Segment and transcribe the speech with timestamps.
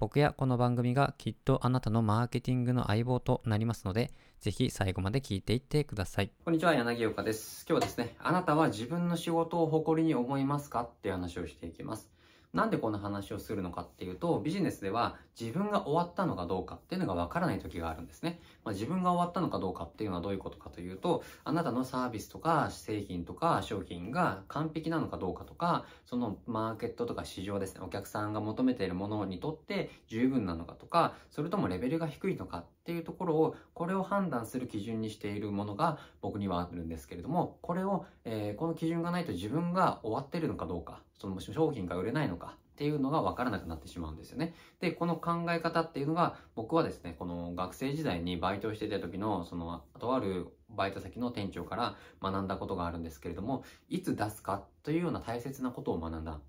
[0.00, 6.30] 僕やこの番組がきっとあなたのマーケティングの相棒となりますので、ぜひ最後まで聞いていってください。
[6.44, 7.66] こんにちは、柳岡です。
[7.68, 10.82] 今日はですね、あなたは自分の仕事を誇りに思いますか？
[10.82, 12.08] っていう話をしていきます。
[12.54, 18.40] なんでこの話をするのかっていうと、ビジネスでは自分が終わったのかどうかっていうのがわからない時があるんですね。
[18.64, 44.54] まあ、自分が終わったのかどうかっていうのはどういうことかというと、あなたのサービスとか製品とか商品が完璧なのかどうかとか、そのマーケットとか市場ですね、お客さんが求めているものにとって十分なのかとか、それともレベルが低いのかっていうところを、これを判断する基準にしているものが僕にはあるんですけれども、これを、えー、この基準がないと自分が終わってるのかどうか、その商品が売れないのか、っていうのが分からなくなってしまうんですよね。
[44.80, 56.40] で、この考え方っていうのが、僕はですね、この学生時代にバイトをしてた時の、その、とあるバイト先の店長から学んだことがあるんですけれども、いつ出すかというような大切なことを学んだん。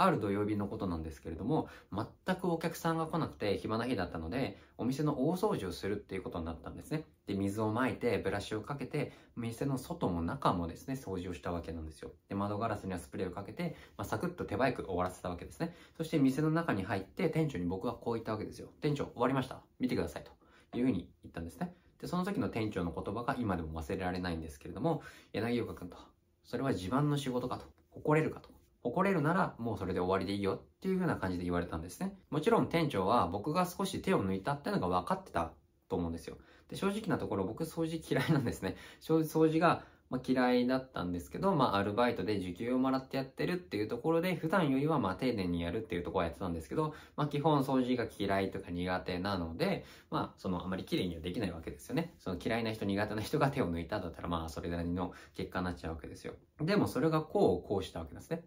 [0.00, 7.04] ある土曜日のことなんですけれども、全くお客さんが来なくて暇な日だったので、お店の大掃除をするっていうことになったんですね。
[7.26, 12.12] で、水をまいて、ブラシをかけて、店の外も中もですね、掃除をしたわけなんですよ。
[12.28, 15.74] で、窓ガラスにはスプレーをかけて、まあ、サクッと手早く終わらせたわけですね。
[15.96, 18.68] そして店の中に入って、店長に僕はこう言ったわけですよ。
[18.80, 20.24] 店長、終わりました見てください。
[20.70, 21.74] というふうに言ったんですね。
[22.00, 25.02] で、その時の店長の言葉が今でも忘れられないんですけれども、
[25.32, 25.96] 柳岡君と、
[26.44, 28.57] それは自慢の仕事かと、誇れるかと。
[28.82, 32.16] 誇れるならもうそれで終わりでいいよっていう風な感じで言われたんですね。
[32.30, 35.52] もちろん店長は僕が少し手を抜いたっていうのが分かってた
[35.88, 36.36] と思うんですよ。
[36.68, 38.76] で、正直なところ僕掃除嫌いなんですね。
[39.00, 52.14] 掃除がま嫌いだったんですけど、まあ、アルバイトで時給をもらってやってるっていうところで、普段よりはまあ丁寧にやるっていうところはやってたんですけど、まあ、基本掃除が嫌いとか苦手なので、まあ、そのあまり綺麗にはできないわけですよね。
[52.18, 56.34] その嫌いな人、苦手な人が手を抜いただったら、まあ、それなりの結果になっちゃうわけですよ。
[56.62, 58.44] でも、それがこう、こうしたわけですね。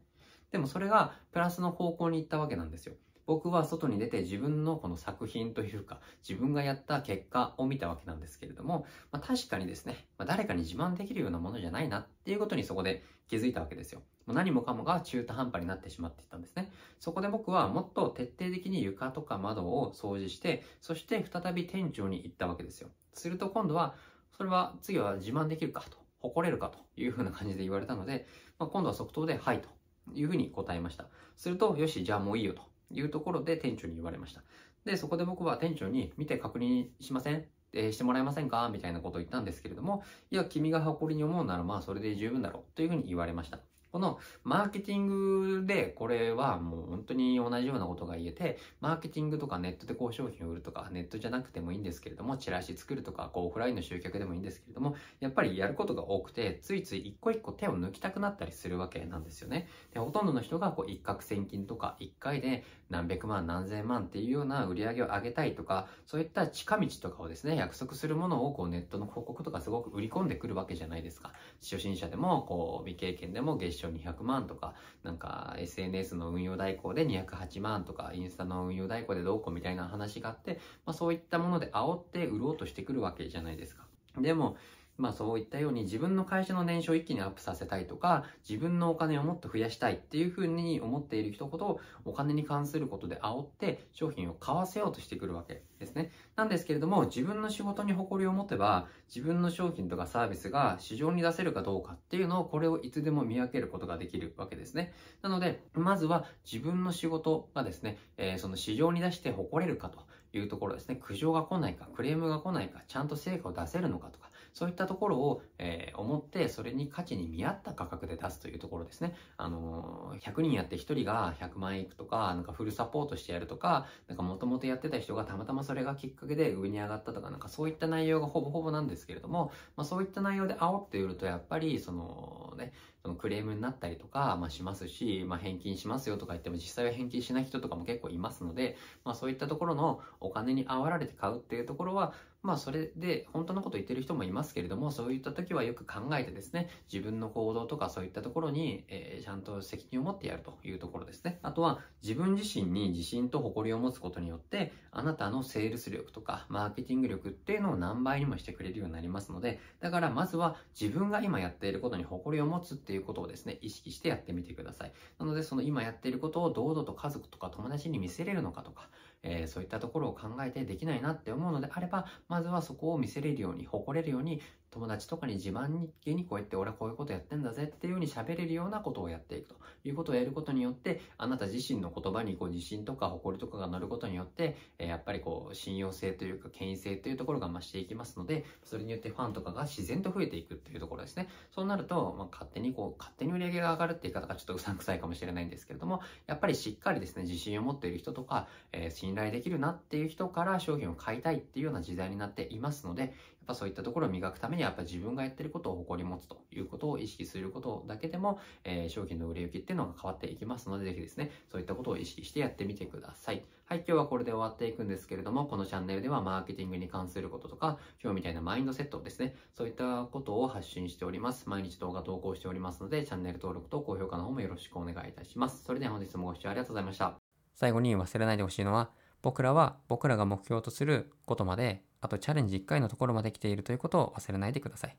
[0.52, 2.96] でもそれがプラスの方向に行ったわけなんですよ。
[3.26, 14.02] 僕は外に出て自分のこの作品というか自分がやった結果を見たわけなんですけれども、まあ、確かにですね、まあ、誰かに自慢できるようなものじゃないなっていうことにそこで気づいたわけですよ。
[14.26, 16.70] もう何もかもが中途半端になってしまっていたんですね。
[17.00, 22.90] そこで僕はもっと徹底的に床とか窓を掃除して、そして再び店長に行ったわけですよ。
[23.14, 23.96] すると今度は、
[24.36, 28.28] それは次は自慢できるかと、誇れるかというふうな感じで言われたので、
[28.60, 29.70] まあ、今度は即答ではいと
[30.14, 31.08] いうふうに答えました。
[31.36, 34.42] すると、よし、じゃあもういいよというところで店長に言われました。
[34.86, 37.46] で、そこで僕は店長に見て確認しません？
[37.74, 38.70] えー、してもらえませんか？
[38.70, 43.60] みたいなことを言ったんですけれども、いや、君が誇りに思うならまあそれで十分だろうというふうに言われました。
[43.92, 59.68] このマーケティングでこれはもう本当に同じようなことが言えて、マーケティングとかネットでこう商品を売るとか、ネットじゃなくてもいいんですけれども、チラシ作るとか、こうオフラインの集客でもいいんですけれども、やっぱりやることが多くて、ついつい一個一個手を抜きたくなったりするわけなんですよね。
[59.94, 71.34] で、ほとんどの人がこう一攫千金とか、一回で何百万何千万っていうような売り上げを上げたいとか、そういった近道とかをですね、約束するものをこうネットの広告とかすごく売り込んでくるわけじゃないですか。
[71.62, 83.86] 初心者でも、こう未経験でも月賞200万とか、なんか SNS の運用代行で208万とか、インスタの運用代行でどうこうみたいな話があって、まあそういったもので煽って売ろうとしてくるわけじゃないですか。
[84.18, 84.58] でも、
[84.98, 96.12] まあそういったように自分の会社の年収を一気にアップさせたいとか、自分のお金をもっと増やしたいっていうふうに思っている人ほど、お金に関することで煽って商品を買わせようとしてくるわけですね。
[96.36, 104.94] なんですけれども、自分の仕事に誇りを持てば、自分の商品とかサービスが市場に出せるかどうかっていうのを、これをいつでも見分けることができるわけですね。
[105.22, 110.00] なので、まずは自分の仕事がですね、えー、その市場に出して誇れるかと
[110.34, 114.20] いうところですね、苦情が来ないか、クレームが来ないか、ちゃんと成果を出せるのかと、
[114.54, 119.16] そういったところを、えー、思って、それに価値に見合った価格で出すというところですね。
[119.38, 142.14] あのー、100人やって1人が100万円いくとか、なんかフルサポートしてやるとか、なんかもともとやってた人がたまたまそれがきっかけで上に上がったとか、なんかそういった内容がほぼほぼなんですけれども、まあそういった内容で煽って売ると、やっぱり、そのね、そのクレームになったりとか、まあ、しますし、まあ、返金しますよとか言っても実際は返金しない人とかも結構いますので、まあ、そういったところのお金に煽られて買うっていうところは、
[142.44, 151.40] まあそれで本当のこと言ってる人もいますけれども、そういった時はよく考えてですね、自分の行動とかそういったところに、えー、ちゃんと責任を持ってやるというところですね。
[151.44, 164.94] あとは自分自身に自信と誇りを持つことによって、あなたのセールス力とかマーケティング力っていうのを何倍にもしてくれるようになりますので、だからまずは自分が今やっていることに誇りを持つっていうことをですね、意識してやってみてください。
[165.20, 168.90] なのでその今やっていることを堂々と家族とか友達に見せれるのかとか、
[169.24, 174.42] えー、そういったところを考えてできないなって思うのであれば、まずはそこを見せれるように、誇れるように、
[174.72, 191.28] 友達とかに自慢げにこうやって俺はこういうことやってんだぜっていうように喋れるようなことをやっていくということをやることによって、あなた自身の言葉にこう自信とか誇りとかが乗ることによって、え、やっぱりこう信用性というか権威性というところが増していきますので、それによってファンとかが自然と増えていくっていうところですね。
[191.54, 213.44] そうなると、まあ、勝手にこう、勝手に売り上げが上がるっていう言い方がちょっとうさんくさいかもしれないんですけれども、やっぱりしっかりですね、自信を持っている人とか、えー、信頼できるなっていう人から商品を買いたいっていうような時代になっていますので、っぱそういったところを磨くためには、やっぱ自分がやってることを誇り持つということを意識することだけでも、えー、商品の売れ行きっていうのが変わっていきますので、ぜひですね、そういったことを意識してやってみてください。
[213.66, 221.48] はい、今日はこれで終わっていくんですけれども、このチャンネルではマーケティングに関することとか、今日みたいなマインドセットですね、そういったことを発信しております。
[221.50, 225.64] 毎日動画投稿しておりますので、チャンネル登録と高評価の方もよろしくお願いいたします。
[225.64, 227.16] それでは本日もご視聴ありがとうございました。
[227.54, 234.98] 最後に忘れないでほしいのは、僕らは僕らが目標とすることまで、あとチャレンジ1回のところまで来ているということを忘れないでください。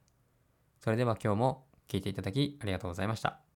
[0.80, 3.42] それでは今日も聞いていただきありがとうございました。